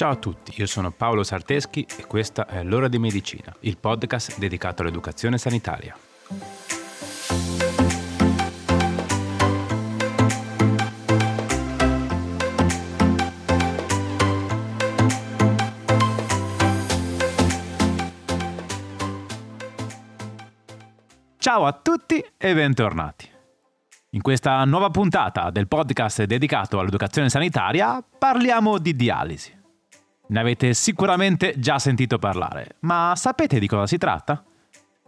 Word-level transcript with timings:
Ciao 0.00 0.12
a 0.12 0.16
tutti, 0.16 0.54
io 0.56 0.64
sono 0.64 0.92
Paolo 0.92 1.22
Sarteschi 1.22 1.86
e 1.98 2.06
questa 2.06 2.46
è 2.46 2.62
L'ora 2.62 2.88
di 2.88 2.98
medicina, 2.98 3.54
il 3.60 3.76
podcast 3.76 4.38
dedicato 4.38 4.80
all'educazione 4.80 5.36
sanitaria. 5.36 5.94
Ciao 21.36 21.66
a 21.66 21.72
tutti 21.74 22.24
e 22.38 22.54
bentornati. 22.54 23.28
In 24.12 24.22
questa 24.22 24.64
nuova 24.64 24.88
puntata 24.88 25.50
del 25.50 25.68
podcast 25.68 26.22
dedicato 26.22 26.78
all'educazione 26.78 27.28
sanitaria 27.28 28.02
parliamo 28.18 28.78
di 28.78 28.96
dialisi. 28.96 29.58
Ne 30.30 30.38
avete 30.38 30.74
sicuramente 30.74 31.54
già 31.58 31.80
sentito 31.80 32.16
parlare, 32.18 32.76
ma 32.80 33.14
sapete 33.16 33.58
di 33.58 33.66
cosa 33.66 33.88
si 33.88 33.98
tratta? 33.98 34.44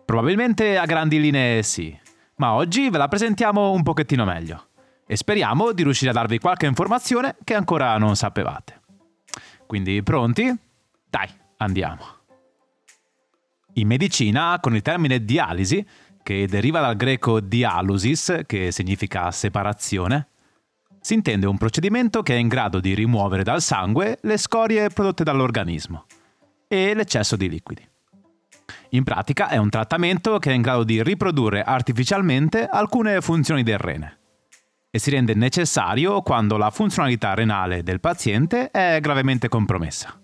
Probabilmente 0.04 0.76
a 0.76 0.84
grandi 0.84 1.20
linee 1.20 1.62
sì, 1.62 1.96
ma 2.36 2.54
oggi 2.54 2.90
ve 2.90 2.98
la 2.98 3.06
presentiamo 3.06 3.70
un 3.70 3.84
pochettino 3.84 4.24
meglio 4.24 4.66
e 5.06 5.14
speriamo 5.14 5.70
di 5.70 5.84
riuscire 5.84 6.10
a 6.10 6.14
darvi 6.14 6.40
qualche 6.40 6.66
informazione 6.66 7.36
che 7.44 7.54
ancora 7.54 7.96
non 7.98 8.16
sapevate. 8.16 8.80
Quindi 9.64 10.02
pronti? 10.02 10.52
Dai, 11.08 11.28
andiamo. 11.58 12.04
In 13.74 13.86
medicina, 13.86 14.58
con 14.60 14.74
il 14.74 14.82
termine 14.82 15.24
dialisi, 15.24 15.86
che 16.20 16.48
deriva 16.48 16.80
dal 16.80 16.96
greco 16.96 17.38
dialusis, 17.38 18.40
che 18.44 18.72
significa 18.72 19.30
separazione, 19.30 20.30
si 21.02 21.14
intende 21.14 21.46
un 21.46 21.58
procedimento 21.58 22.22
che 22.22 22.34
è 22.34 22.38
in 22.38 22.46
grado 22.46 22.78
di 22.78 22.94
rimuovere 22.94 23.42
dal 23.42 23.60
sangue 23.60 24.18
le 24.22 24.38
scorie 24.38 24.88
prodotte 24.88 25.24
dall'organismo 25.24 26.06
e 26.68 26.94
l'eccesso 26.94 27.34
di 27.34 27.48
liquidi. 27.48 27.86
In 28.90 29.02
pratica 29.02 29.48
è 29.48 29.56
un 29.56 29.68
trattamento 29.68 30.38
che 30.38 30.52
è 30.52 30.54
in 30.54 30.62
grado 30.62 30.84
di 30.84 31.02
riprodurre 31.02 31.62
artificialmente 31.62 32.66
alcune 32.66 33.20
funzioni 33.20 33.64
del 33.64 33.78
rene 33.78 34.18
e 34.90 34.98
si 35.00 35.10
rende 35.10 35.34
necessario 35.34 36.22
quando 36.22 36.56
la 36.56 36.70
funzionalità 36.70 37.34
renale 37.34 37.82
del 37.82 37.98
paziente 37.98 38.70
è 38.70 39.00
gravemente 39.00 39.48
compromessa. 39.48 40.16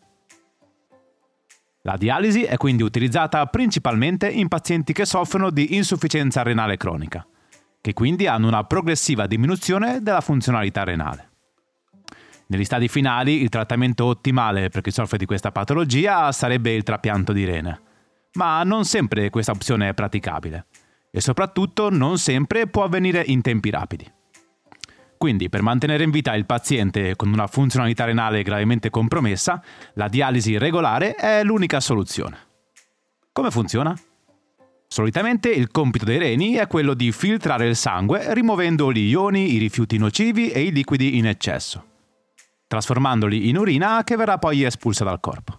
La 1.83 1.97
dialisi 1.97 2.43
è 2.43 2.57
quindi 2.57 2.83
utilizzata 2.85 3.45
principalmente 3.47 4.29
in 4.29 4.47
pazienti 4.47 4.93
che 4.93 5.07
soffrono 5.07 5.51
di 5.51 5.75
insufficienza 5.75 6.43
renale 6.43 6.77
cronica 6.77 7.27
che 7.81 7.93
quindi 7.93 8.27
hanno 8.27 8.49
una 8.49 8.65
progressiva 8.65 9.27
diminuzione 9.27 10.03
della 10.03 10.21
funzionalità 10.21 10.85
renale. 10.85 11.31
Negli 12.49 12.65
stadi 12.65 12.89
finali 12.89 13.43
il 13.43 13.51
trattamento 13.51 14.07
ottimale 14.07 14.71
per 14.71 14.81
chi 14.81 14.91
soffre 14.91 15.19
di 15.19 15.27
questa 15.27 15.53
patologia 15.53 16.33
sarebbe 16.33 16.73
il 16.73 16.83
trapianto 16.83 17.33
di 17.33 17.45
rene, 17.45 17.81
ma 18.35 18.63
non 18.63 18.85
sempre 18.85 19.29
questa 19.31 19.53
opzione 19.53 19.89
è 19.89 19.95
praticabile 19.95 20.67
e 21.11 21.21
soprattutto 21.21 21.91
non 21.91 22.19
sempre 22.19 22.67
può 22.67 22.85
avvenire 22.85 23.23
in 23.27 23.43
tempi 23.43 23.71
rapidi. 23.71 24.11
Quindi 25.19 25.49
per 25.49 25.63
mantenere 25.63 26.05
in 26.05 26.11
vita 26.11 26.35
il 26.35 26.47
paziente 26.47 27.17
con 27.17 27.33
una 27.33 27.49
funzionalità 27.49 28.05
renale 28.05 28.43
gravemente 28.43 28.89
compromessa, 28.89 29.63
la 29.95 30.09
dialisi 30.09 30.57
regolare 30.57 31.17
è 31.17 31.43
l'unica 31.43 31.81
soluzione. 31.81 32.39
Come 33.33 33.51
funziona? 33.51 33.95
Solitamente 34.91 35.51
il 35.51 35.71
compito 35.71 36.07
dei 36.07 36.17
reni 36.17 36.55
è 36.55 36.67
quello 36.67 36.95
di 36.95 37.13
filtrare 37.13 37.69
il 37.69 37.77
sangue 37.77 38.33
rimuovendo 38.33 38.91
gli 38.91 39.11
ioni, 39.11 39.53
i 39.53 39.59
rifiuti 39.59 39.99
nocivi 39.99 40.49
e 40.49 40.63
i 40.63 40.73
liquidi 40.73 41.19
in 41.19 41.27
eccesso, 41.27 41.85
trasformandoli 42.67 43.51
in 43.51 43.59
urina 43.59 44.03
che 44.03 44.17
verrà 44.17 44.39
poi 44.39 44.63
espulsa 44.63 45.05
dal 45.05 45.21
corpo. 45.21 45.59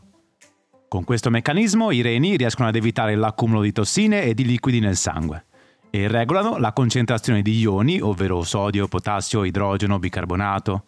Con 0.88 1.04
questo 1.04 1.30
meccanismo 1.30 1.92
i 1.92 2.02
reni 2.02 2.38
riescono 2.38 2.70
ad 2.70 2.76
evitare 2.76 3.16
l'accumulo 3.16 3.62
di 3.62 3.72
tossine 3.72 4.24
e 4.24 4.34
di 4.34 4.44
liquidi 4.44 4.80
nel 4.80 4.98
sangue 4.98 5.46
e 5.92 6.08
regolano 6.08 6.58
la 6.58 6.74
concentrazione 6.74 7.44
di 7.44 7.60
ioni, 7.60 8.02
ovvero 8.02 8.42
sodio, 8.42 8.88
potassio, 8.88 9.44
idrogeno, 9.44 10.00
bicarbonato 10.00 10.86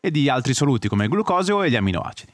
e 0.00 0.10
di 0.10 0.30
altri 0.30 0.54
soluti 0.54 0.88
come 0.88 1.04
il 1.04 1.10
glucosio 1.10 1.62
e 1.62 1.68
gli 1.68 1.76
aminoacidi. 1.76 2.32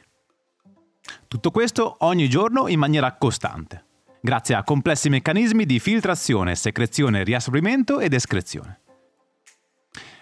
Tutto 1.26 1.50
questo 1.50 1.96
ogni 2.00 2.28
giorno 2.28 2.68
in 2.68 2.78
maniera 2.78 3.16
costante 3.16 3.86
grazie 4.20 4.54
a 4.54 4.62
complessi 4.62 5.08
meccanismi 5.08 5.64
di 5.64 5.78
filtrazione, 5.78 6.54
secrezione, 6.54 7.24
riassorbimento 7.24 8.00
ed 8.00 8.12
escrezione. 8.12 8.80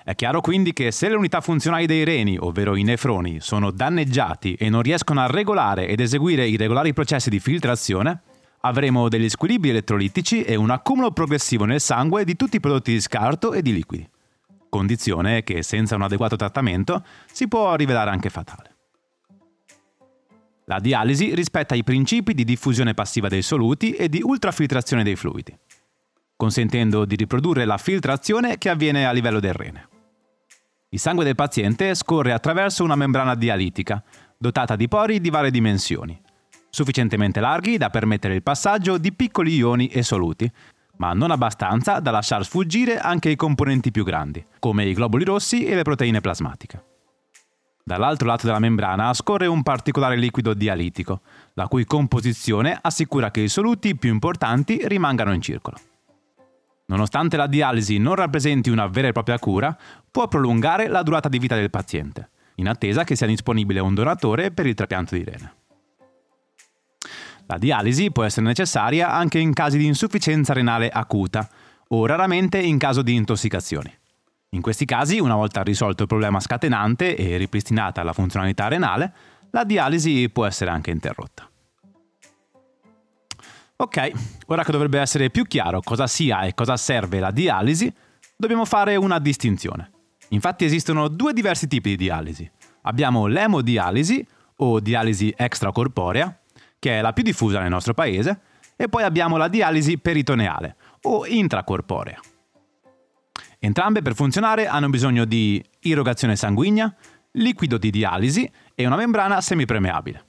È 0.05 0.15
chiaro 0.15 0.41
quindi 0.41 0.73
che 0.73 0.91
se 0.91 1.09
le 1.09 1.17
unità 1.17 1.43
funzionali 1.43 1.85
dei 1.85 2.03
reni, 2.03 2.39
ovvero 2.39 2.77
i 2.77 2.83
nefroni, 2.83 3.41
sono 3.41 3.71
danneggiati 3.71 4.55
e 4.55 4.71
non 4.71 4.81
riescono 4.81 5.21
a 5.21 5.27
regolare 5.27 5.87
ed 5.87 6.01
eseguire 6.01 6.47
i 6.47 6.57
regolari 6.57 6.95
processi 6.95 7.29
di 7.29 7.41
filtrazione, 7.41 8.23
avremo 8.61 9.09
degli 9.09 9.29
squilibri 9.29 9.69
elettrolitici 9.69 10.45
e 10.45 10.55
un 10.55 10.71
accumulo 10.71 11.11
progressivo 11.11 11.67
nel 11.67 11.81
sangue 11.81 12.25
di 12.25 12.37
tutti 12.37 12.57
i 12.57 12.61
prodotti 12.61 12.93
di 12.93 13.01
scarto 13.01 13.53
e 13.53 13.61
di 13.61 13.75
liquidi, 13.75 14.09
condizione 14.71 15.43
che 15.43 15.63
senza 15.63 15.95
un 15.95 16.03
adeguato 16.03 16.37
trattamento 16.37 17.05
si 17.31 17.47
può 17.47 17.75
rivelare 17.75 18.09
anche 18.09 18.31
fatale. 18.31 18.78
La 20.69 20.81
dialisi 20.81 21.35
rispetta 21.35 21.75
i 21.75 21.83
principi 21.83 22.35
di 22.35 22.45
diffusione 22.45 22.93
passiva 22.93 23.29
dei 23.29 23.41
soluti 23.41 23.93
e 23.93 24.11
di 24.11 24.21
ultrafiltrazione 24.23 25.03
dei 25.03 25.17
fluidi, 25.17 25.59
consentendo 26.37 27.07
di 27.07 27.17
riprodurre 27.17 27.65
la 27.65 27.79
filtrazione 27.79 28.59
che 28.59 28.69
avviene 28.69 29.07
a 29.07 29.13
livello 29.13 29.41
del 29.41 29.55
rene. 29.55 29.89
Il 30.91 30.99
sangue 30.99 31.25
del 31.25 31.35
paziente 31.35 31.95
scorre 31.95 32.35
attraverso 32.35 32.85
una 32.85 32.97
membrana 32.97 33.35
dialitica, 33.35 34.05
dotata 34.37 34.77
di 34.77 34.89
pori 34.89 35.23
di 35.23 35.31
varie 35.31 35.51
dimensioni, 35.51 36.21
sufficientemente 36.69 37.41
larghi 37.41 37.79
da 37.79 37.89
permettere 37.89 38.35
il 38.35 38.43
passaggio 38.43 38.99
di 38.99 39.15
piccoli 39.15 39.55
ioni 39.55 39.89
e 39.89 40.03
soluti, 40.03 40.51
ma 40.99 41.15
non 41.15 41.31
abbastanza 41.31 41.99
da 41.99 42.11
lasciar 42.11 42.45
sfuggire 42.45 42.99
anche 42.99 43.31
i 43.31 43.37
componenti 43.37 43.91
più 43.91 44.05
grandi, 44.05 44.45
come 44.59 44.85
i 44.85 44.93
globuli 44.93 45.25
rossi 45.25 45.65
e 45.65 45.75
le 45.75 45.83
proteine 45.83 46.21
plasmatiche. 46.21 46.88
Dall'altro 47.89 48.29
lato 48.29 48.45
della 48.45 48.59
membrana 48.59 49.15
scorre 49.15 49.47
un 49.47 49.63
particolare 49.63 50.15
liquido 50.15 50.53
dialitico, 50.53 51.23
la 51.55 51.69
cui 51.69 51.87
composizione 51.87 52.79
assicura 52.79 53.31
che 53.31 53.41
i 53.41 53.49
soluti 53.49 53.97
più 53.97 54.13
importanti 54.13 54.79
rimangano 54.85 55.33
in 55.33 55.41
circolo. 55.41 55.79
Nonostante 56.85 57.39
la 57.39 57.47
dialisi 57.47 57.97
non 57.97 58.15
rappresenti 58.15 58.69
una 58.69 58.89
vera 58.89 59.09
e 59.09 59.13
propria 59.13 59.39
cura, 59.39 59.75
può 60.11 60.29
prolungare 60.29 60.89
la 60.89 61.03
durata 61.03 61.31
di 61.31 61.39
vita 61.39 61.55
del 61.55 61.71
paziente, 61.71 62.29
in 62.57 62.69
attesa 62.69 63.05
che 63.05 63.17
sia 63.17 63.27
disponibile 63.27 63.81
un 63.81 63.95
donatore 63.95 64.51
per 64.51 64.67
il 64.67 64.75
trapianto 64.75 65.15
di 65.15 65.25
rene. 65.25 65.55
La 67.47 67.57
dialisi 67.57 68.11
può 68.11 68.23
essere 68.23 68.45
necessaria 68.45 69.11
anche 69.11 69.39
in 69.39 69.55
casi 69.55 69.79
di 69.79 69.87
insufficienza 69.87 70.53
renale 70.53 70.91
acuta 70.91 71.49
o 71.89 72.05
raramente 72.05 72.59
in 72.59 72.77
caso 72.77 73.01
di 73.01 73.15
intossicazioni. 73.15 73.98
In 74.51 74.63
questi 74.63 74.87
casi, 74.87 75.19
una 75.19 75.35
volta 75.35 75.63
risolto 75.63 76.03
il 76.03 76.09
problema 76.09 76.41
scatenante 76.41 77.17
e 77.17 77.37
ripristinata 77.37 78.03
la 78.03 78.15
funzionalità 78.15 78.69
renale, 78.69 79.13
la 79.51 79.65
dialisi 79.65 80.31
può 80.31 80.47
essere 80.47 80.71
anche 80.71 80.91
interrotta. 80.91 81.49
Ok, 83.77 84.11
ora 84.47 84.65
che 84.65 84.73
dovrebbe 84.73 84.99
essere 84.99 85.31
più 85.31 85.45
chiaro 85.45 85.81
cosa 85.83 86.07
sia 86.07 86.43
e 86.43 86.55
cosa 86.55 86.77
serve 86.77 87.21
la 87.21 87.31
dialisi, 87.31 87.93
dobbiamo 88.37 88.65
fare 88.65 88.97
una 88.97 89.19
distinzione. 89.19 89.91
Infatti 90.31 90.65
esistono 90.65 91.09
due 91.09 91.33
diversi 91.35 91.69
tipi 91.69 91.91
di 91.91 91.97
dialisi. 91.97 92.51
Abbiamo 92.83 93.27
l'emodialisi 93.27 94.27
o 94.57 94.81
dialisi 94.81 95.33
extracorporea, 95.37 96.39
che 96.79 96.99
è 96.99 97.01
la 97.03 97.13
più 97.13 97.23
diffusa 97.23 97.61
nel 97.61 97.71
nostro 97.71 97.93
paese, 97.95 98.41
e 98.77 98.89
poi 98.89 99.03
abbiamo 99.03 99.37
la 99.37 99.49
dialisi 99.49 99.99
peritoneale 99.99 100.77
o 101.03 101.27
intracorporea. 101.27 102.19
Entrambe 103.61 104.03
per 104.03 104.15
funzionare 104.15 104.67
hanno 104.67 104.89
bisogno 104.89 105.25
di 105.25 105.63
irrogazione 105.81 106.37
sanguigna, 106.37 106.95
liquido 107.33 107.77
di 107.77 107.91
dialisi 107.91 108.51
e 108.75 108.87
una 108.87 108.97
membrana 108.97 109.41
semipermeabile. 109.41 110.25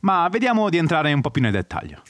Ma 0.00 0.28
vediamo 0.28 0.68
di 0.68 0.76
entrare 0.76 1.12
un 1.12 1.20
po' 1.20 1.30
più 1.30 1.40
nel 1.42 1.52
dettaglio. 1.52 2.02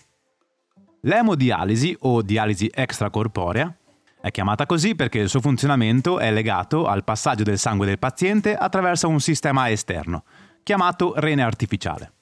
L'emodialisi 1.03 1.97
o 2.01 2.23
dialisi 2.23 2.71
extracorporea 2.73 3.75
è 4.21 4.31
chiamata 4.31 4.67
così 4.67 4.95
perché 4.95 5.19
il 5.19 5.29
suo 5.29 5.41
funzionamento 5.41 6.19
è 6.19 6.33
legato 6.33 6.87
al 6.87 7.05
passaggio 7.05 7.45
del 7.45 7.59
sangue 7.59 7.87
del 7.87 7.99
paziente 7.99 8.57
attraverso 8.57 9.09
un 9.09 9.21
sistema 9.21 9.71
esterno, 9.71 10.25
chiamato 10.63 11.13
rene 11.17 11.43
artificiale. 11.43 12.13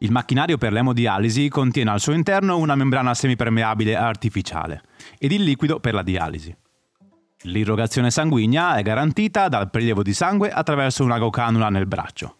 Il 0.00 0.12
macchinario 0.12 0.58
per 0.58 0.72
l'emodialisi 0.72 1.48
contiene 1.48 1.90
al 1.90 2.00
suo 2.00 2.12
interno 2.12 2.56
una 2.58 2.76
membrana 2.76 3.14
semipermeabile 3.14 3.96
artificiale 3.96 4.82
ed 5.18 5.32
il 5.32 5.42
liquido 5.42 5.80
per 5.80 5.94
la 5.94 6.02
dialisi. 6.02 6.54
L'irrogazione 7.42 8.10
sanguigna 8.10 8.76
è 8.76 8.82
garantita 8.82 9.48
dal 9.48 9.70
prelievo 9.70 10.02
di 10.02 10.12
sangue 10.12 10.50
attraverso 10.50 11.04
una 11.04 11.18
gocanula 11.18 11.68
nel 11.68 11.86
braccio. 11.86 12.36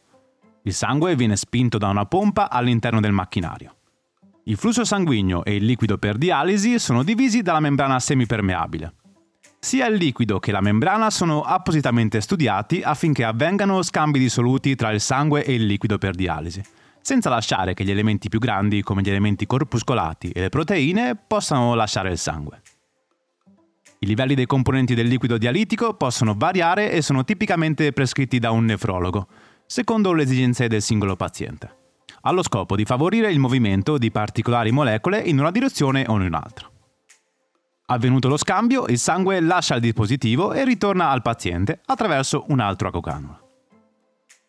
Il 0.63 0.75
sangue 0.75 1.15
viene 1.15 1.37
spinto 1.37 1.79
da 1.79 1.89
una 1.89 2.05
pompa 2.05 2.51
all'interno 2.51 3.01
del 3.01 3.13
macchinario. 3.13 3.77
Il 4.45 4.57
flusso 4.57 4.85
sanguigno 4.85 5.45
e 5.45 5.55
il 5.55 5.65
liquido 5.65 5.99
per 5.99 6.19
dialisi 6.19 6.81
sono 6.81 7.05
divisi 7.05 7.43
dalla 7.43 7.61
membrana 7.61 8.01
semipermeabile. 8.01 8.95
Sia 9.61 9.87
il 9.87 9.97
liquido 9.97 10.41
che 10.41 10.51
la 10.51 10.61
membrana 10.61 11.11
sono 11.11 11.43
appositamente 11.43 12.21
studiati 12.21 12.83
affinché 12.83 13.25
avvengano 13.25 13.83
scambi 13.83 14.19
di 14.19 14.29
soluti 14.29 14.75
tra 14.75 14.91
il 14.91 15.01
sangue 15.01 15.45
e 15.45 15.55
il 15.55 15.67
liquido 15.67 15.99
per 15.99 16.15
dialisi, 16.15 16.63
senza 17.01 17.29
lasciare 17.29 17.75
che 17.75 17.85
gli 17.85 17.91
elementi 17.91 18.29
più 18.29 18.41
grandi 18.41 18.83
come 18.83 19.03
gli 19.03 19.11
elementi 19.11 19.47
corpuscolati 19.47 20.31
e 20.31 20.41
le 20.41 20.49
proteine 20.49 21.15
possano 21.15 21.75
lasciare 21.75 22.11
il 22.11 22.19
sangue. 22.19 22.63
I 24.01 24.07
livelli 24.07 24.35
dei 24.35 24.47
componenti 24.47 24.95
del 24.95 25.09
liquido 25.09 25.39
dialitico 25.39 25.95
possono 25.95 26.35
variare 26.37 26.93
e 26.93 27.03
sono 27.03 27.25
tipicamente 27.25 27.93
prescritti 27.93 28.39
da 28.39 28.53
un 28.53 28.65
nefrologo, 28.65 29.27
secondo 29.67 30.13
le 30.13 30.23
esigenze 30.23 30.69
del 30.69 30.83
singolo 30.83 31.17
paziente, 31.17 31.77
allo 32.21 32.45
scopo 32.45 32.77
di 32.77 32.85
favorire 32.85 33.33
il 33.33 33.41
movimento 33.41 33.99
di 33.99 34.13
particolari 34.13 34.71
molecole 34.71 35.19
in 35.19 35.41
una 35.41 35.51
direzione 35.51 36.05
o 36.07 36.15
in 36.15 36.23
un'altra. 36.23 36.71
Avvenuto 37.87 38.29
lo 38.29 38.37
scambio, 38.37 38.87
il 38.87 38.99
sangue 38.99 39.41
lascia 39.41 39.75
il 39.75 39.81
dispositivo 39.81 40.53
e 40.53 40.65
ritorna 40.65 41.11
al 41.11 41.23
paziente 41.23 41.81
attraverso 41.85 42.45
un 42.49 42.61
altro 42.61 42.89
acocanula. 42.89 43.43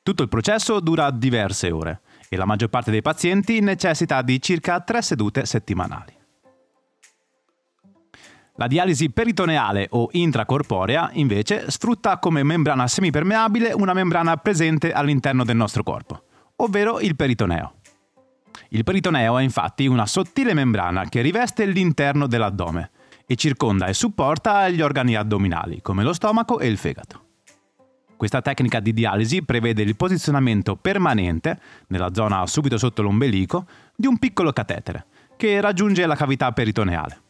Tutto 0.03 0.23
il 0.23 0.29
processo 0.29 0.79
dura 0.79 1.09
diverse 1.09 1.71
ore 1.71 2.01
e 2.29 2.35
la 2.37 2.45
maggior 2.45 2.69
parte 2.69 2.91
dei 2.91 3.01
pazienti 3.01 3.61
necessita 3.61 4.21
di 4.21 4.39
circa 4.41 4.81
tre 4.81 5.01
sedute 5.01 5.45
settimanali. 5.45 6.17
La 8.59 8.67
dialisi 8.67 9.09
peritoneale 9.09 9.87
o 9.91 10.09
intracorporea, 10.11 11.11
invece, 11.13 11.71
sfrutta 11.71 12.19
come 12.19 12.43
membrana 12.43 12.89
semipermeabile 12.89 13.71
una 13.71 13.93
membrana 13.93 14.35
presente 14.35 14.91
all'interno 14.91 15.45
del 15.45 15.55
nostro 15.55 15.81
corpo, 15.81 16.23
ovvero 16.57 16.99
il 16.99 17.15
peritoneo. 17.15 17.75
Il 18.71 18.83
peritoneo 18.83 19.37
è 19.37 19.43
infatti 19.43 19.87
una 19.87 20.05
sottile 20.05 20.53
membrana 20.53 21.05
che 21.05 21.21
riveste 21.21 21.65
l'interno 21.67 22.27
dell'addome 22.27 22.91
e 23.25 23.37
circonda 23.37 23.85
e 23.85 23.93
supporta 23.93 24.67
gli 24.67 24.81
organi 24.81 25.15
addominali, 25.15 25.81
come 25.81 26.03
lo 26.03 26.11
stomaco 26.11 26.59
e 26.59 26.67
il 26.67 26.77
fegato. 26.77 27.27
Questa 28.17 28.41
tecnica 28.41 28.81
di 28.81 28.91
dialisi 28.91 29.41
prevede 29.41 29.83
il 29.83 29.95
posizionamento 29.95 30.75
permanente, 30.75 31.57
nella 31.87 32.13
zona 32.13 32.45
subito 32.45 32.77
sotto 32.77 33.03
l'ombelico, 33.03 33.65
di 33.95 34.07
un 34.07 34.17
piccolo 34.17 34.51
catetere, 34.51 35.05
che 35.37 35.61
raggiunge 35.61 36.05
la 36.05 36.17
cavità 36.17 36.51
peritoneale. 36.51 37.27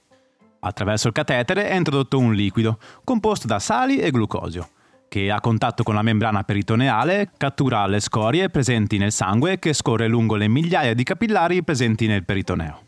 Attraverso 0.61 1.07
il 1.07 1.13
catetere 1.13 1.69
è 1.69 1.75
introdotto 1.75 2.17
un 2.17 2.33
liquido, 2.33 2.79
composto 3.03 3.47
da 3.47 3.59
sali 3.59 3.97
e 3.97 4.11
glucosio, 4.11 4.69
che 5.07 5.31
a 5.31 5.39
contatto 5.39 5.83
con 5.83 5.95
la 5.95 6.01
membrana 6.01 6.43
peritoneale 6.43 7.31
cattura 7.37 7.85
le 7.87 8.01
scorie 8.01 8.49
presenti 8.49 8.97
nel 8.97 9.11
sangue 9.11 9.57
che 9.57 9.73
scorre 9.73 10.07
lungo 10.07 10.35
le 10.35 10.47
migliaia 10.47 10.93
di 10.93 11.03
capillari 11.03 11.63
presenti 11.63 12.07
nel 12.07 12.25
peritoneo. 12.25 12.83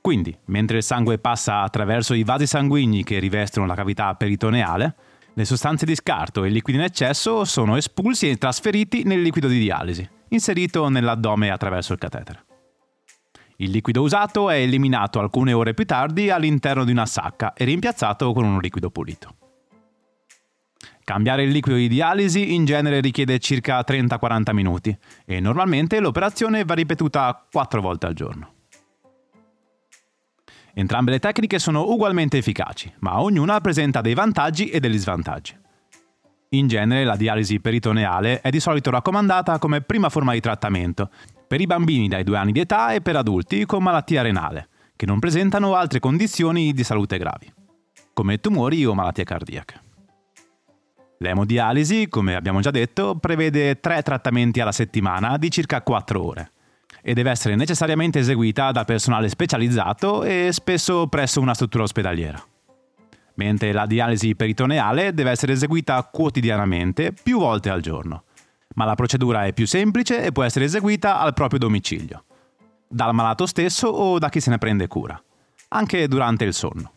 Quindi, 0.00 0.36
mentre 0.46 0.78
il 0.78 0.82
sangue 0.82 1.18
passa 1.18 1.60
attraverso 1.60 2.14
i 2.14 2.24
vasi 2.24 2.46
sanguigni 2.46 3.04
che 3.04 3.18
rivestono 3.18 3.66
la 3.66 3.74
cavità 3.74 4.14
peritoneale, 4.14 4.94
le 5.34 5.44
sostanze 5.44 5.86
di 5.86 5.94
scarto 5.94 6.44
e 6.44 6.48
i 6.48 6.52
liquidi 6.52 6.78
in 6.78 6.84
eccesso 6.84 7.44
sono 7.44 7.76
espulsi 7.76 8.28
e 8.28 8.36
trasferiti 8.36 9.04
nel 9.04 9.22
liquido 9.22 9.48
di 9.48 9.58
dialisi, 9.58 10.08
inserito 10.28 10.88
nell'addome 10.88 11.50
attraverso 11.50 11.92
il 11.92 11.98
catetere. 11.98 12.44
Il 13.62 13.70
liquido 13.70 14.02
usato 14.02 14.50
è 14.50 14.56
eliminato 14.56 15.20
alcune 15.20 15.52
ore 15.52 15.72
più 15.72 15.86
tardi 15.86 16.30
all'interno 16.30 16.84
di 16.84 16.90
una 16.90 17.06
sacca 17.06 17.52
e 17.52 17.64
rimpiazzato 17.64 18.32
con 18.32 18.44
un 18.44 18.58
liquido 18.58 18.90
pulito. 18.90 19.36
Cambiare 21.04 21.44
il 21.44 21.50
liquido 21.52 21.76
di 21.78 21.86
dialisi 21.86 22.54
in 22.54 22.64
genere 22.64 22.98
richiede 22.98 23.38
circa 23.38 23.78
30-40 23.86 24.52
minuti 24.52 24.98
e 25.24 25.38
normalmente 25.38 26.00
l'operazione 26.00 26.64
va 26.64 26.74
ripetuta 26.74 27.46
4 27.52 27.80
volte 27.80 28.06
al 28.06 28.14
giorno. 28.14 28.52
Entrambe 30.74 31.12
le 31.12 31.20
tecniche 31.20 31.60
sono 31.60 31.88
ugualmente 31.88 32.38
efficaci, 32.38 32.92
ma 32.98 33.20
ognuna 33.20 33.60
presenta 33.60 34.00
dei 34.00 34.14
vantaggi 34.14 34.70
e 34.70 34.80
degli 34.80 34.98
svantaggi. 34.98 35.56
In 36.48 36.66
genere 36.66 37.04
la 37.04 37.14
dialisi 37.14 37.60
peritoneale 37.60 38.40
è 38.40 38.50
di 38.50 38.58
solito 38.58 38.90
raccomandata 38.90 39.58
come 39.58 39.82
prima 39.82 40.08
forma 40.08 40.32
di 40.32 40.40
trattamento 40.40 41.10
per 41.52 41.60
i 41.60 41.66
bambini 41.66 42.08
dai 42.08 42.24
due 42.24 42.38
anni 42.38 42.50
di 42.50 42.60
età 42.60 42.94
e 42.94 43.02
per 43.02 43.14
adulti 43.14 43.66
con 43.66 43.82
malattia 43.82 44.22
renale, 44.22 44.68
che 44.96 45.04
non 45.04 45.18
presentano 45.18 45.74
altre 45.74 46.00
condizioni 46.00 46.72
di 46.72 46.82
salute 46.82 47.18
gravi, 47.18 47.52
come 48.14 48.38
tumori 48.38 48.86
o 48.86 48.94
malattie 48.94 49.24
cardiache. 49.24 49.80
L'emodialisi, 51.18 52.08
come 52.08 52.36
abbiamo 52.36 52.60
già 52.60 52.70
detto, 52.70 53.16
prevede 53.16 53.80
tre 53.80 54.00
trattamenti 54.00 54.62
alla 54.62 54.72
settimana 54.72 55.36
di 55.36 55.50
circa 55.50 55.82
4 55.82 56.24
ore 56.24 56.52
e 57.02 57.12
deve 57.12 57.28
essere 57.28 57.54
necessariamente 57.54 58.20
eseguita 58.20 58.72
da 58.72 58.84
personale 58.84 59.28
specializzato 59.28 60.24
e 60.24 60.48
spesso 60.52 61.06
presso 61.06 61.38
una 61.38 61.52
struttura 61.52 61.82
ospedaliera. 61.82 62.42
Mentre 63.34 63.72
la 63.72 63.84
dialisi 63.84 64.34
peritoneale 64.34 65.12
deve 65.12 65.32
essere 65.32 65.52
eseguita 65.52 66.02
quotidianamente 66.10 67.12
più 67.12 67.38
volte 67.38 67.68
al 67.68 67.82
giorno 67.82 68.24
ma 68.74 68.84
la 68.84 68.94
procedura 68.94 69.44
è 69.46 69.52
più 69.52 69.66
semplice 69.66 70.22
e 70.22 70.32
può 70.32 70.42
essere 70.42 70.66
eseguita 70.66 71.18
al 71.18 71.34
proprio 71.34 71.58
domicilio, 71.58 72.24
dal 72.88 73.14
malato 73.14 73.46
stesso 73.46 73.88
o 73.88 74.18
da 74.18 74.28
chi 74.28 74.40
se 74.40 74.50
ne 74.50 74.58
prende 74.58 74.86
cura, 74.86 75.20
anche 75.68 76.08
durante 76.08 76.44
il 76.44 76.54
sonno. 76.54 76.92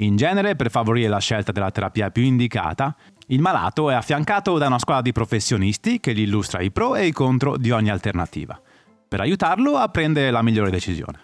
In 0.00 0.16
genere, 0.16 0.56
per 0.56 0.70
favorire 0.70 1.08
la 1.08 1.20
scelta 1.20 1.52
della 1.52 1.70
terapia 1.70 2.10
più 2.10 2.22
indicata, 2.22 2.94
il 3.28 3.40
malato 3.40 3.90
è 3.90 3.94
affiancato 3.94 4.58
da 4.58 4.66
una 4.66 4.78
squadra 4.78 5.02
di 5.02 5.12
professionisti 5.12 6.00
che 6.00 6.12
gli 6.14 6.20
illustra 6.20 6.60
i 6.60 6.70
pro 6.70 6.96
e 6.96 7.06
i 7.06 7.12
contro 7.12 7.56
di 7.56 7.70
ogni 7.70 7.88
alternativa, 7.88 8.60
per 9.08 9.20
aiutarlo 9.20 9.76
a 9.76 9.88
prendere 9.88 10.30
la 10.30 10.42
migliore 10.42 10.70
decisione. 10.70 11.20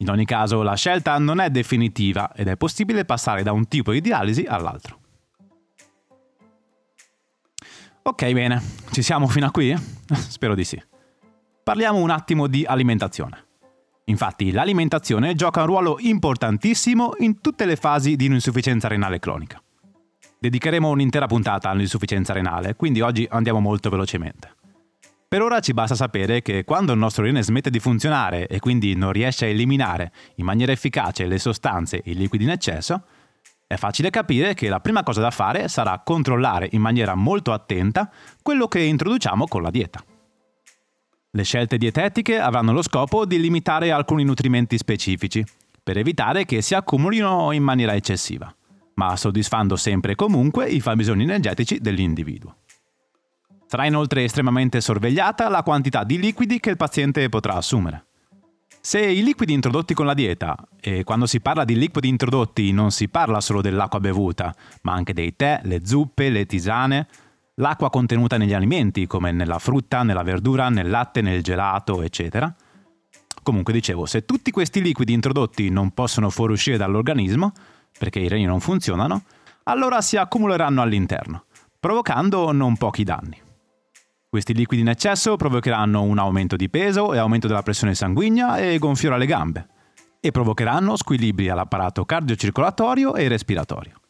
In 0.00 0.10
ogni 0.10 0.26
caso, 0.26 0.62
la 0.62 0.76
scelta 0.76 1.18
non 1.18 1.40
è 1.40 1.50
definitiva 1.50 2.32
ed 2.34 2.46
è 2.46 2.56
possibile 2.56 3.04
passare 3.04 3.42
da 3.42 3.52
un 3.52 3.66
tipo 3.66 3.90
di 3.90 4.00
dialisi 4.00 4.44
all'altro. 4.44 4.97
Ok, 8.08 8.32
bene, 8.32 8.62
ci 8.90 9.02
siamo 9.02 9.26
fino 9.26 9.44
a 9.44 9.50
qui? 9.50 9.76
Spero 10.16 10.54
di 10.54 10.64
sì. 10.64 10.82
Parliamo 11.62 11.98
un 11.98 12.08
attimo 12.08 12.46
di 12.46 12.64
alimentazione. 12.64 13.48
Infatti, 14.06 14.50
l'alimentazione 14.50 15.34
gioca 15.34 15.60
un 15.60 15.66
ruolo 15.66 15.96
importantissimo 16.00 17.12
in 17.18 17.42
tutte 17.42 17.66
le 17.66 17.76
fasi 17.76 18.16
di 18.16 18.26
un'insufficienza 18.26 18.88
renale 18.88 19.18
cronica. 19.18 19.62
Dedicheremo 20.40 20.88
un'intera 20.88 21.26
puntata 21.26 21.68
all'insufficienza 21.68 22.32
renale, 22.32 22.76
quindi 22.76 23.02
oggi 23.02 23.28
andiamo 23.30 23.60
molto 23.60 23.90
velocemente. 23.90 24.54
Per 25.28 25.42
ora 25.42 25.60
ci 25.60 25.74
basta 25.74 25.94
sapere 25.94 26.40
che 26.40 26.64
quando 26.64 26.94
il 26.94 26.98
nostro 26.98 27.24
rene 27.24 27.42
smette 27.42 27.68
di 27.68 27.78
funzionare 27.78 28.46
e 28.46 28.58
quindi 28.58 28.94
non 28.94 29.12
riesce 29.12 29.44
a 29.44 29.48
eliminare 29.48 30.12
in 30.36 30.46
maniera 30.46 30.72
efficace 30.72 31.26
le 31.26 31.38
sostanze 31.38 32.00
e 32.00 32.12
i 32.12 32.14
liquidi 32.14 32.44
in 32.44 32.50
eccesso, 32.52 33.02
è 33.68 33.76
facile 33.76 34.08
capire 34.08 34.54
che 34.54 34.70
la 34.70 34.80
prima 34.80 35.02
cosa 35.02 35.20
da 35.20 35.30
fare 35.30 35.68
sarà 35.68 36.00
controllare 36.02 36.70
in 36.72 36.80
maniera 36.80 37.14
molto 37.14 37.52
attenta 37.52 38.10
quello 38.42 38.66
che 38.66 38.80
introduciamo 38.80 39.46
con 39.46 39.60
la 39.60 39.70
dieta. 39.70 40.02
Le 41.30 41.42
scelte 41.44 41.76
dietetiche 41.76 42.38
avranno 42.38 42.72
lo 42.72 42.80
scopo 42.80 43.26
di 43.26 43.38
limitare 43.38 43.92
alcuni 43.92 44.24
nutrimenti 44.24 44.78
specifici, 44.78 45.44
per 45.82 45.98
evitare 45.98 46.46
che 46.46 46.62
si 46.62 46.74
accumulino 46.74 47.52
in 47.52 47.62
maniera 47.62 47.94
eccessiva, 47.94 48.52
ma 48.94 49.14
soddisfando 49.16 49.76
sempre 49.76 50.12
e 50.12 50.16
comunque 50.16 50.66
i 50.66 50.80
fabbisogni 50.80 51.24
energetici 51.24 51.78
dell'individuo. 51.78 52.56
Sarà 53.66 53.84
inoltre 53.84 54.24
estremamente 54.24 54.80
sorvegliata 54.80 55.46
la 55.50 55.62
quantità 55.62 56.04
di 56.04 56.18
liquidi 56.18 56.58
che 56.58 56.70
il 56.70 56.76
paziente 56.78 57.28
potrà 57.28 57.56
assumere. 57.56 58.07
Se 58.80 59.00
i 59.00 59.22
liquidi 59.22 59.52
introdotti 59.52 59.92
con 59.92 60.06
la 60.06 60.14
dieta, 60.14 60.56
e 60.80 61.04
quando 61.04 61.26
si 61.26 61.40
parla 61.40 61.64
di 61.64 61.76
liquidi 61.76 62.08
introdotti 62.08 62.72
non 62.72 62.90
si 62.90 63.08
parla 63.08 63.40
solo 63.40 63.60
dell'acqua 63.60 64.00
bevuta, 64.00 64.54
ma 64.82 64.92
anche 64.92 65.12
dei 65.12 65.36
tè, 65.36 65.60
le 65.64 65.84
zuppe, 65.84 66.30
le 66.30 66.46
tisane, 66.46 67.06
l'acqua 67.56 67.90
contenuta 67.90 68.38
negli 68.38 68.54
alimenti, 68.54 69.06
come 69.06 69.30
nella 69.32 69.58
frutta, 69.58 70.02
nella 70.04 70.22
verdura, 70.22 70.68
nel 70.70 70.88
latte, 70.88 71.20
nel 71.20 71.42
gelato, 71.42 72.02
eccetera. 72.02 72.54
Comunque 73.42 73.72
dicevo, 73.72 74.06
se 74.06 74.24
tutti 74.24 74.50
questi 74.50 74.80
liquidi 74.80 75.12
introdotti 75.12 75.68
non 75.68 75.90
possono 75.90 76.30
fuoriuscire 76.30 76.76
dall'organismo, 76.76 77.52
perché 77.98 78.20
i 78.20 78.28
reni 78.28 78.44
non 78.44 78.60
funzionano, 78.60 79.22
allora 79.64 80.00
si 80.00 80.16
accumuleranno 80.16 80.80
all'interno, 80.80 81.44
provocando 81.78 82.52
non 82.52 82.76
pochi 82.76 83.04
danni. 83.04 83.46
Questi 84.30 84.52
liquidi 84.52 84.82
in 84.82 84.88
eccesso 84.88 85.36
provocheranno 85.36 86.02
un 86.02 86.18
aumento 86.18 86.54
di 86.54 86.68
peso 86.68 87.14
e 87.14 87.18
aumento 87.18 87.46
della 87.46 87.62
pressione 87.62 87.94
sanguigna 87.94 88.58
e 88.58 88.76
gonfiore 88.76 89.14
alle 89.14 89.24
gambe 89.24 89.66
e 90.20 90.30
provocheranno 90.32 90.96
squilibri 90.96 91.48
all'apparato 91.48 92.04
cardiocircolatorio 92.04 93.14
e 93.14 93.26
respiratorio. 93.26 94.00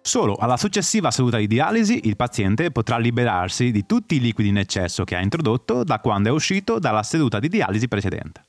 Solo 0.00 0.36
alla 0.36 0.56
successiva 0.56 1.10
seduta 1.10 1.38
di 1.38 1.48
dialisi 1.48 2.02
il 2.04 2.14
paziente 2.14 2.70
potrà 2.70 2.98
liberarsi 2.98 3.72
di 3.72 3.84
tutti 3.84 4.14
i 4.14 4.20
liquidi 4.20 4.50
in 4.50 4.58
eccesso 4.58 5.02
che 5.02 5.16
ha 5.16 5.20
introdotto 5.20 5.82
da 5.82 5.98
quando 5.98 6.28
è 6.28 6.32
uscito 6.32 6.78
dalla 6.78 7.02
seduta 7.02 7.40
di 7.40 7.48
dialisi 7.48 7.88
precedente. 7.88 8.44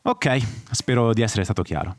Ok, 0.00 0.40
spero 0.70 1.12
di 1.12 1.20
essere 1.20 1.44
stato 1.44 1.62
chiaro 1.62 1.94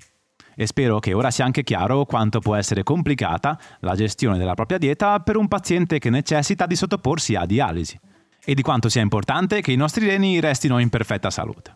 e 0.56 0.66
spero 0.66 1.00
che 1.00 1.14
ora 1.14 1.32
sia 1.32 1.46
anche 1.46 1.64
chiaro 1.64 2.06
quanto 2.06 2.40
può 2.40 2.56
essere 2.56 2.84
complicata 2.84 3.60
la 3.82 3.96
gestione 3.96 4.38
della 4.38 4.54
propria 4.54 4.78
dieta 4.78 5.20
per 5.20 5.36
un 5.36 5.48
paziente 5.48 6.00
che 6.00 6.10
necessita 6.10 6.66
di 6.66 6.76
sottoporsi 6.76 7.36
a 7.36 7.46
dialisi 7.46 8.00
e 8.44 8.54
di 8.54 8.62
quanto 8.62 8.90
sia 8.90 9.02
importante 9.02 9.62
che 9.62 9.72
i 9.72 9.76
nostri 9.76 10.08
reni 10.08 10.40
restino 10.40 10.80
in 10.80 10.90
perfetta 10.90 11.30
salute. 11.30 11.76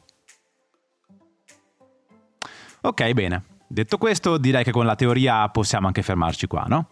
Ok, 2.82 3.12
bene. 3.12 3.44
Detto 3.68 3.98
questo, 3.98 4.38
direi 4.38 4.64
che 4.64 4.72
con 4.72 4.86
la 4.86 4.96
teoria 4.96 5.48
possiamo 5.50 5.88
anche 5.88 6.02
fermarci 6.02 6.48
qua, 6.48 6.64
no? 6.68 6.88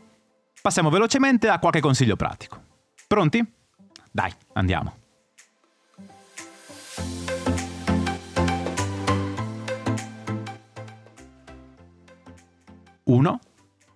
Passiamo 0.62 0.90
velocemente 0.90 1.48
a 1.48 1.60
qualche 1.60 1.80
consiglio 1.80 2.16
pratico. 2.16 2.62
Pronti? 3.08 3.44
Dai, 4.12 4.32
andiamo. 4.54 5.06
1. 13.08 13.40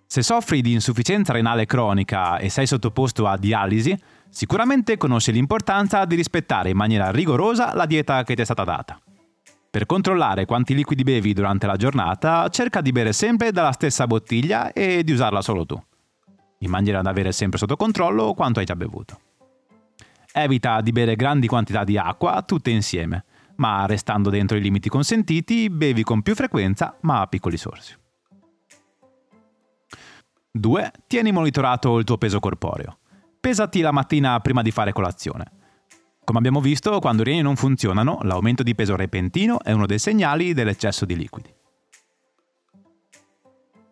Se 0.05 0.21
soffri 0.21 0.61
di 0.61 0.71
insufficienza 0.71 1.33
renale 1.33 1.65
cronica 1.65 2.37
e 2.37 2.49
sei 2.49 2.65
sottoposto 2.65 3.27
a 3.27 3.37
dialisi, 3.37 3.97
sicuramente 4.29 4.97
conosci 4.97 5.31
l'importanza 5.31 6.05
di 6.05 6.15
rispettare 6.15 6.69
in 6.69 6.77
maniera 6.77 7.11
rigorosa 7.11 7.73
la 7.73 7.85
dieta 7.85 8.23
che 8.23 8.35
ti 8.35 8.41
è 8.41 8.45
stata 8.45 8.63
data. 8.63 8.99
Per 9.69 9.85
controllare 9.85 10.45
quanti 10.45 10.73
liquidi 10.73 11.03
bevi 11.03 11.33
durante 11.33 11.65
la 11.65 11.75
giornata, 11.75 12.47
cerca 12.49 12.81
di 12.81 12.91
bere 12.91 13.13
sempre 13.13 13.51
dalla 13.51 13.71
stessa 13.71 14.07
bottiglia 14.07 14.73
e 14.73 15.03
di 15.03 15.11
usarla 15.11 15.41
solo 15.41 15.65
tu, 15.65 15.81
in 16.59 16.69
maniera 16.69 17.01
da 17.01 17.09
avere 17.09 17.31
sempre 17.31 17.57
sotto 17.57 17.75
controllo 17.75 18.33
quanto 18.33 18.59
hai 18.59 18.65
già 18.65 18.75
bevuto. 18.75 19.19
Evita 20.33 20.79
di 20.79 20.91
bere 20.91 21.15
grandi 21.15 21.47
quantità 21.47 21.83
di 21.83 21.97
acqua 21.97 22.41
tutte 22.43 22.69
insieme, 22.69 23.25
ma 23.55 23.85
restando 23.85 24.29
dentro 24.29 24.57
i 24.57 24.61
limiti 24.61 24.87
consentiti, 24.87 25.69
bevi 25.69 26.03
con 26.03 26.21
più 26.21 26.33
frequenza 26.35 26.95
ma 27.01 27.21
a 27.21 27.27
piccoli 27.27 27.57
sorsi. 27.57 27.99
2. 30.53 30.91
Tieni 31.07 31.31
monitorato 31.31 31.97
il 31.97 32.03
tuo 32.03 32.17
peso 32.17 32.39
corporeo. 32.39 32.97
Pesati 33.39 33.79
la 33.79 33.91
mattina 33.91 34.37
prima 34.41 34.61
di 34.61 34.71
fare 34.71 34.91
colazione. 34.91 35.45
Come 36.25 36.39
abbiamo 36.39 36.59
visto, 36.59 36.99
quando 36.99 37.21
i 37.21 37.25
reni 37.25 37.41
non 37.41 37.55
funzionano, 37.55 38.19
l'aumento 38.23 38.61
di 38.61 38.75
peso 38.75 38.97
repentino 38.97 39.61
è 39.61 39.71
uno 39.71 39.85
dei 39.85 39.97
segnali 39.97 40.53
dell'eccesso 40.53 41.05
di 41.05 41.15
liquidi. 41.15 41.53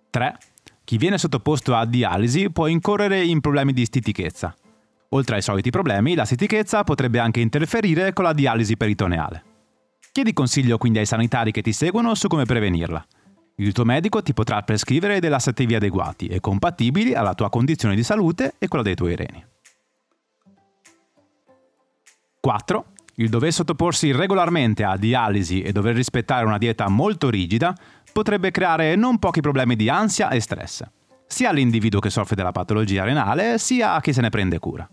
3. 0.09 0.37
Chi 0.83 0.97
viene 0.97 1.17
sottoposto 1.17 1.75
a 1.75 1.85
dialisi 1.85 2.51
può 2.51 2.67
incorrere 2.67 3.23
in 3.23 3.39
problemi 3.39 3.71
di 3.71 3.85
stitichezza. 3.85 4.53
Oltre 5.09 5.37
ai 5.37 5.41
soliti 5.41 5.69
problemi, 5.69 6.13
la 6.13 6.25
stitichezza 6.25 6.83
potrebbe 6.83 7.19
anche 7.19 7.39
interferire 7.39 8.11
con 8.11 8.25
la 8.25 8.33
dialisi 8.33 8.75
peritoneale. 8.75 9.43
Chiedi 10.11 10.33
consiglio 10.33 10.77
quindi 10.77 10.99
ai 10.99 11.05
sanitari 11.05 11.51
che 11.51 11.61
ti 11.61 11.71
seguono 11.71 12.15
su 12.15 12.27
come 12.27 12.45
prevenirla. 12.45 13.05
Il 13.59 13.73
tuo 13.73 13.83
medico 13.83 14.21
ti 14.21 14.33
potrà 14.33 14.61
prescrivere 14.61 15.19
dei 15.19 15.29
lassativi 15.29 15.75
adeguati 15.75 16.27
e 16.27 16.39
compatibili 16.39 17.13
alla 17.13 17.33
tua 17.33 17.49
condizione 17.49 17.93
di 17.93 18.03
salute 18.03 18.53
e 18.57 18.69
quella 18.69 18.85
dei 18.85 18.95
tuoi 18.95 19.17
reni. 19.17 19.45
4. 22.39 22.85
Il 23.15 23.27
dover 23.27 23.51
sottoporsi 23.51 24.13
regolarmente 24.13 24.85
a 24.85 24.95
dialisi 24.95 25.61
e 25.61 25.73
dover 25.73 25.93
rispettare 25.93 26.45
una 26.45 26.57
dieta 26.57 26.87
molto 26.87 27.29
rigida 27.29 27.75
potrebbe 28.13 28.49
creare 28.51 28.95
non 28.95 29.19
pochi 29.19 29.41
problemi 29.41 29.75
di 29.75 29.89
ansia 29.89 30.29
e 30.29 30.39
stress, 30.39 30.81
sia 31.27 31.49
all'individuo 31.49 31.99
che 31.99 32.09
soffre 32.09 32.37
della 32.37 32.53
patologia 32.53 33.03
renale, 33.03 33.57
sia 33.57 33.93
a 33.93 33.99
chi 33.99 34.13
se 34.13 34.21
ne 34.21 34.29
prende 34.29 34.57
cura. 34.59 34.89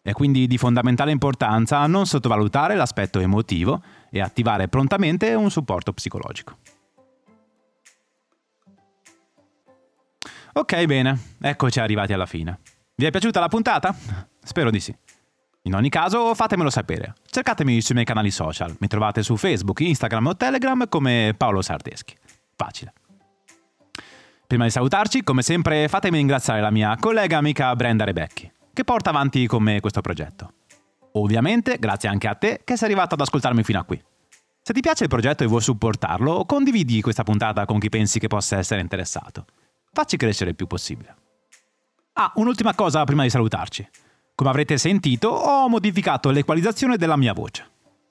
È 0.00 0.12
quindi 0.12 0.46
di 0.46 0.58
fondamentale 0.58 1.10
importanza 1.10 1.84
non 1.88 2.06
sottovalutare 2.06 2.76
l'aspetto 2.76 3.18
emotivo 3.18 3.82
e 4.10 4.20
attivare 4.20 4.68
prontamente 4.68 5.34
un 5.34 5.50
supporto 5.50 5.92
psicologico. 5.92 6.56
Ok, 10.56 10.84
bene, 10.84 11.18
eccoci 11.40 11.80
arrivati 11.80 12.12
alla 12.12 12.26
fine. 12.26 12.60
Vi 12.94 13.04
è 13.04 13.10
piaciuta 13.10 13.40
la 13.40 13.48
puntata? 13.48 13.92
Spero 14.40 14.70
di 14.70 14.78
sì. 14.78 14.96
In 15.62 15.74
ogni 15.74 15.88
caso, 15.88 16.32
fatemelo 16.32 16.70
sapere. 16.70 17.14
Cercatemi 17.28 17.80
sui 17.80 17.94
miei 17.94 18.06
canali 18.06 18.30
social. 18.30 18.76
Mi 18.78 18.86
trovate 18.86 19.24
su 19.24 19.36
Facebook, 19.36 19.80
Instagram 19.80 20.28
o 20.28 20.36
Telegram 20.36 20.86
come 20.88 21.34
Paolo 21.36 21.60
Sardeschi. 21.60 22.14
Facile. 22.54 22.92
Prima 24.46 24.62
di 24.62 24.70
salutarci, 24.70 25.24
come 25.24 25.42
sempre, 25.42 25.88
fatemi 25.88 26.18
ringraziare 26.18 26.60
la 26.60 26.70
mia 26.70 26.96
collega 27.00 27.36
amica 27.36 27.74
Brenda 27.74 28.04
Rebecchi, 28.04 28.48
che 28.72 28.84
porta 28.84 29.10
avanti 29.10 29.48
con 29.48 29.60
me 29.60 29.80
questo 29.80 30.02
progetto. 30.02 30.52
Ovviamente, 31.14 31.78
grazie 31.80 32.08
anche 32.08 32.28
a 32.28 32.36
te 32.36 32.60
che 32.62 32.76
sei 32.76 32.86
arrivato 32.86 33.14
ad 33.14 33.22
ascoltarmi 33.22 33.64
fino 33.64 33.80
a 33.80 33.84
qui. 33.84 34.00
Se 34.62 34.72
ti 34.72 34.80
piace 34.80 35.02
il 35.02 35.10
progetto 35.10 35.42
e 35.42 35.48
vuoi 35.48 35.62
supportarlo, 35.62 36.44
condividi 36.44 37.00
questa 37.00 37.24
puntata 37.24 37.64
con 37.64 37.80
chi 37.80 37.88
pensi 37.88 38.20
che 38.20 38.28
possa 38.28 38.56
essere 38.56 38.80
interessato 38.80 39.46
facci 39.94 40.16
crescere 40.16 40.50
il 40.50 40.56
più 40.56 40.66
possibile. 40.66 41.14
Ah, 42.14 42.32
un'ultima 42.34 42.74
cosa 42.74 43.04
prima 43.04 43.22
di 43.22 43.30
salutarci. 43.30 43.88
Come 44.34 44.50
avrete 44.50 44.76
sentito, 44.76 45.28
ho 45.28 45.68
modificato 45.68 46.30
l'equalizzazione 46.30 46.96
della 46.96 47.16
mia 47.16 47.32
voce. 47.32 47.70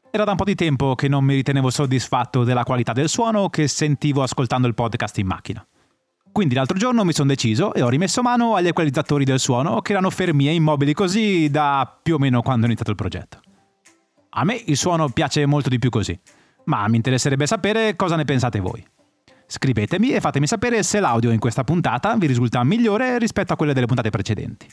Era 0.09 0.23
da 0.23 0.31
un 0.31 0.37
po' 0.37 0.45
di 0.45 0.55
tempo 0.55 0.95
che 0.95 1.07
non 1.07 1.23
mi 1.23 1.35
ritenevo 1.35 1.69
soddisfatto 1.69 2.43
della 2.43 2.63
qualità 2.63 2.93
del 2.93 3.09
suono 3.09 3.49
che 3.49 3.67
sentivo 3.67 4.23
ascoltando 4.23 4.67
il 4.67 4.73
podcast 4.73 5.17
in 5.17 5.27
macchina. 5.27 5.65
Quindi 6.31 6.55
l'altro 6.55 6.77
giorno 6.77 7.03
mi 7.03 7.13
sono 7.13 7.27
deciso 7.27 7.73
e 7.73 7.81
ho 7.81 7.89
rimesso 7.89 8.21
mano 8.21 8.55
agli 8.55 8.67
equalizzatori 8.67 9.25
del 9.25 9.39
suono 9.39 9.81
che 9.81 9.91
erano 9.91 10.09
fermi 10.09 10.47
e 10.47 10.53
immobili 10.53 10.93
così 10.93 11.49
da 11.49 11.99
più 12.01 12.15
o 12.15 12.17
meno 12.17 12.41
quando 12.41 12.63
ho 12.63 12.65
iniziato 12.65 12.91
il 12.91 12.97
progetto. 12.97 13.39
A 14.29 14.43
me 14.43 14.61
il 14.65 14.77
suono 14.77 15.09
piace 15.09 15.45
molto 15.45 15.69
di 15.69 15.77
più 15.77 15.89
così, 15.89 16.19
ma 16.65 16.87
mi 16.87 16.95
interesserebbe 16.95 17.45
sapere 17.45 17.95
cosa 17.95 18.15
ne 18.15 18.25
pensate 18.25 18.59
voi. 18.59 18.83
Scrivetemi 19.53 20.09
e 20.09 20.19
fatemi 20.19 20.47
sapere 20.47 20.81
se 20.81 20.99
l'audio 20.99 21.29
in 21.29 21.37
questa 21.37 21.63
puntata 21.63 22.15
vi 22.15 22.25
risulta 22.25 22.63
migliore 22.63 23.19
rispetto 23.19 23.53
a 23.53 23.55
quelle 23.55 23.73
delle 23.73 23.85
puntate 23.85 24.09
precedenti. 24.09 24.67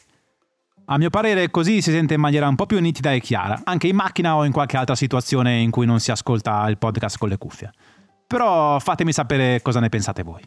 A 0.87 0.97
mio 0.97 1.11
parere 1.11 1.51
così 1.51 1.83
si 1.83 1.91
sente 1.91 2.15
in 2.15 2.21
maniera 2.21 2.49
un 2.49 2.55
po' 2.55 2.65
più 2.65 2.81
nitida 2.81 3.13
e 3.13 3.21
chiara, 3.21 3.61
anche 3.65 3.89
in 3.89 3.95
macchina 3.95 4.37
o 4.37 4.47
in 4.47 4.53
qualche 4.53 4.79
altra 4.79 4.95
situazione 4.95 5.59
in 5.59 5.71
cui 5.71 5.85
non 5.85 6.01
si 6.01 6.11
ascolta 6.11 6.67
il 6.71 6.79
podcast 6.79 7.19
con 7.19 7.29
le 7.29 7.37
cuffie. 7.37 7.71
Però 8.27 8.79
fatemi 8.79 9.13
sapere 9.13 9.61
cosa 9.61 9.81
ne 9.81 9.91
pensate 9.91 10.23
voi. 10.23 10.41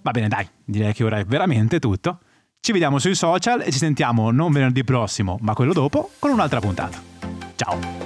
Va 0.00 0.10
bene, 0.10 0.28
dai, 0.28 0.48
direi 0.64 0.94
che 0.94 1.04
ora 1.04 1.18
è 1.18 1.24
veramente 1.26 1.80
tutto. 1.80 2.20
Ci 2.60 2.72
vediamo 2.72 2.98
sui 2.98 3.14
social 3.14 3.60
e 3.60 3.70
ci 3.70 3.78
sentiamo 3.78 4.30
non 4.30 4.50
venerdì 4.52 4.84
prossimo, 4.84 5.36
ma 5.42 5.52
quello 5.52 5.74
dopo, 5.74 6.12
con 6.18 6.30
un'altra 6.30 6.60
puntata. 6.60 6.98
Ciao! 7.56 7.99